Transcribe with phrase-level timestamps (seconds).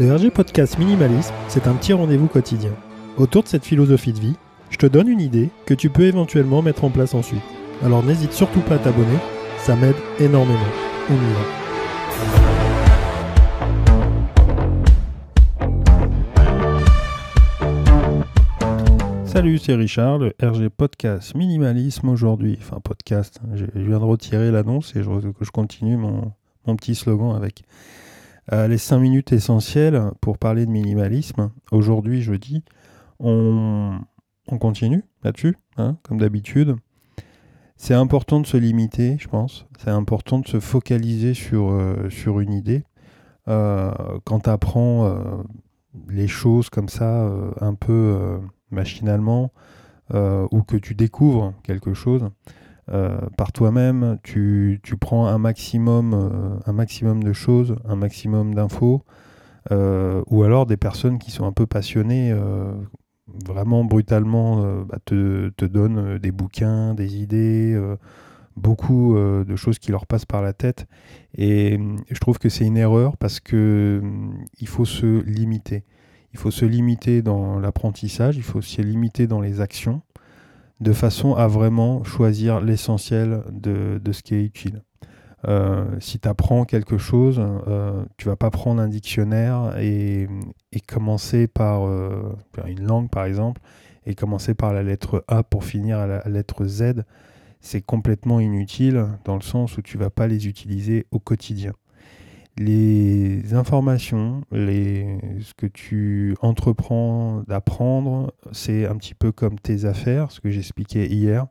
[0.00, 2.70] Le RG Podcast Minimalisme, c'est un petit rendez-vous quotidien.
[3.16, 4.36] Autour de cette philosophie de vie,
[4.70, 7.42] je te donne une idée que tu peux éventuellement mettre en place ensuite.
[7.82, 9.18] Alors n'hésite surtout pas à t'abonner,
[9.56, 10.60] ça m'aide énormément.
[11.10, 11.40] On y va.
[19.26, 22.56] Salut, c'est Richard, le RG Podcast Minimalisme aujourd'hui.
[22.60, 27.64] Enfin, podcast, je viens de retirer l'annonce et je, continue mon petit slogan avec
[28.52, 31.50] euh, les 5 minutes essentielles pour parler de minimalisme.
[31.70, 32.64] Aujourd'hui, jeudi,
[33.18, 33.98] on,
[34.48, 36.76] on continue là-dessus, hein, comme d'habitude.
[37.76, 39.66] C'est important de se limiter, je pense.
[39.78, 42.08] C'est important de se focaliser sur, euh,
[42.40, 42.84] une idée.
[43.48, 43.92] Euh,
[44.24, 45.16] quand tu apprends
[46.08, 47.30] les choses comme ça,
[47.60, 49.52] un peu machinalement,
[50.12, 52.28] ou que tu découvres quelque chose,
[52.90, 59.04] euh, par toi-même, tu, prends un maximum, euh, un maximum de choses, un maximum d'infos,
[59.70, 62.34] euh, ou alors des personnes qui sont un peu passionnées,
[63.46, 67.78] vraiment brutalement, bah, te, te, donnent des bouquins, des idées,
[68.56, 70.86] beaucoup de choses qui leur passent par la tête.
[71.36, 71.78] Et
[72.10, 74.02] je trouve que c'est une erreur parce que
[74.58, 75.84] il faut se limiter.
[76.32, 80.02] Il faut se limiter dans l'apprentissage, il faut se limiter dans les actions
[80.80, 84.82] de façon à vraiment choisir l'essentiel de, ce qui est utile.
[85.46, 90.28] Euh, si tu apprends quelque chose, euh, tu vas pas prendre un dictionnaire et,
[90.86, 92.34] commencer par euh,
[92.66, 93.60] une langue par exemple,
[94.06, 97.04] et commencer par la lettre A pour finir à la lettre Z.
[97.60, 101.72] C'est complètement inutile dans le sens où tu vas pas les utiliser au quotidien
[102.58, 104.97] les informations, les,
[105.40, 111.06] ce que tu entreprends d'apprendre, c'est un petit peu comme tes affaires, ce que j'expliquais
[111.06, 111.46] hier.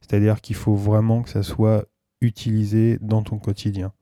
[0.00, 1.86] C'est-à-dire qu'il faut vraiment que ça soit
[2.20, 3.92] utilisé dans ton quotidien.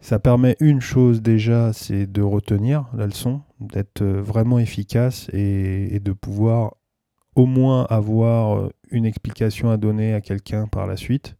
[0.00, 6.00] Ça permet une chose déjà, c'est de retenir la leçon, d'être vraiment efficace et, et,
[6.00, 6.74] de pouvoir
[7.36, 11.36] au moins avoir une explication à donner à quelqu'un par la suite.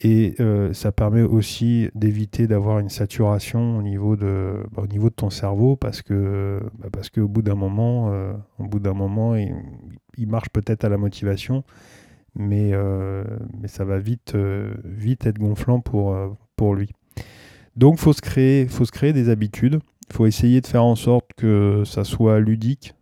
[0.00, 5.10] Et euh, ça permet aussi d'éviter d'avoir une saturation au niveau de, bah, au niveau
[5.10, 8.94] de ton cerveau parce que bah, parce qu'au bout d'un moment, euh, au bout d'un
[8.94, 11.62] moment, il, marche peut-être à la motivation,
[12.34, 13.22] mais, euh,
[13.60, 14.34] mais ça va vite,
[14.84, 16.16] vite être gonflant pour,
[16.56, 16.90] pour lui.
[17.76, 19.78] Donc faut se créer, faut se créer des habitudes.
[20.10, 22.94] Il faut essayer de faire en sorte que ça soit ludique.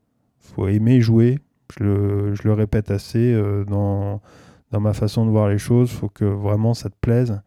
[0.42, 1.38] Il faut aimer jouer.
[1.76, 3.34] Je le, je le répète assez
[3.68, 4.20] dans
[4.70, 5.90] dans ma façon de voir les choses.
[5.90, 7.40] Il faut que vraiment ça te plaise.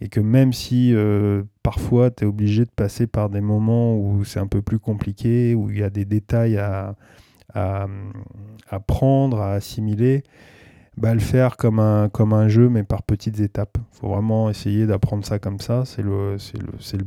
[0.00, 4.24] Et que même si euh, parfois tu es obligé de passer par des moments où
[4.24, 6.96] c'est un peu plus compliqué, où il y a des détails à,
[7.54, 7.86] à,
[8.84, 10.24] prendre, à assimiler,
[10.96, 13.78] bah, le faire comme un, comme un jeu, mais par petites étapes.
[13.78, 15.84] Il faut vraiment essayer d'apprendre ça comme ça.
[15.84, 17.04] C'est le, c'est le, c'est le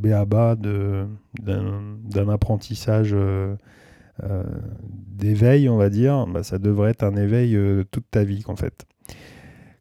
[1.42, 3.56] d'un, apprentissage euh,
[4.24, 4.44] euh,
[4.88, 6.26] d'éveil, on va dire.
[6.28, 7.60] Bah, ça devrait être un éveil
[7.92, 8.86] toute ta vie, en fait.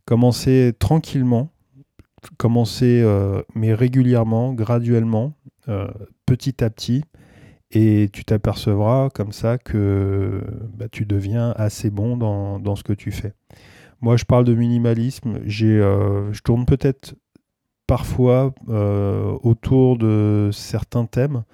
[0.07, 1.51] Commencer tranquillement,
[2.37, 5.35] commencer euh, mais régulièrement, graduellement,
[5.69, 5.89] euh,
[6.27, 7.05] petit à petit,
[7.71, 10.43] et tu t'apercevras comme ça que
[10.75, 13.33] bah, tu deviens assez bon dans, ce que tu fais.
[14.01, 15.41] Moi, je parle de minimalisme.
[15.45, 17.15] J'ai, euh, je tourne peut-être
[17.87, 18.55] parfois
[19.43, 21.45] autour de certains thèmes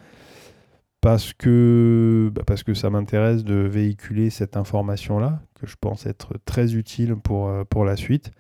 [1.01, 6.35] parce que, bah, parce que ça m'intéresse de véhiculer cette information-là, que je pense être
[6.45, 8.31] très utile pour, euh, pour la suite.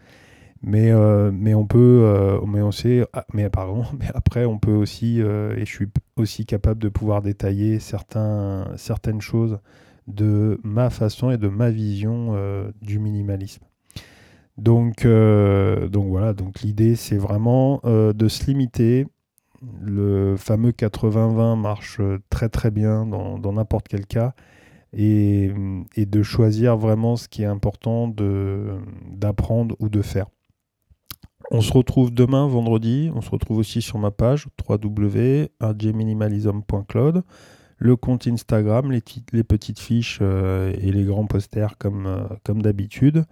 [0.62, 4.59] Mais, euh, mais on peut, euh, mais on sait, ah, mais pardon, mais après on
[4.59, 9.59] peut aussi, et je suis aussi capable de pouvoir détailler certains, certaines choses
[10.06, 12.34] de ma façon et de ma vision
[12.82, 13.62] du minimalisme.
[14.59, 19.06] Donc, donc voilà, donc l'idée c'est vraiment de se limiter
[19.81, 24.34] le fameux 80-20 marche euh, très très bien dans n'importe quel cas
[24.93, 25.53] et,
[25.97, 28.12] de choisir vraiment ce qui est important
[29.12, 30.26] d'apprendre ou de faire.
[31.50, 33.11] On se retrouve demain, vendredi.
[33.14, 37.23] On se retrouve aussi sur ma page www.rjminimalism.cloud,
[37.79, 39.00] le compte Instagram, les,
[39.43, 43.25] petites fiches euh, et les grands posters comme, euh, comme d'habitude.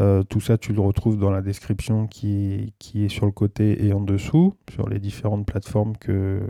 [0.00, 3.84] Euh, tout ça, tu le retrouves dans la description qui, qui, est sur le côté
[3.84, 6.40] et en dessous, sur les différentes plateformes que,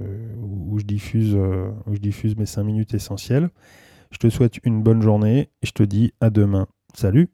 [0.41, 3.51] où, je diffuse, euh, où je diffuse mes 5 minutes essentielles.
[4.11, 6.67] Je te souhaite une bonne journée et je te dis à demain.
[6.95, 7.31] Salut